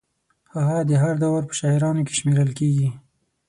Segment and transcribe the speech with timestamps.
[0.55, 2.89] هغه د هر دور په شاعرانو کې شمېرل کېږي.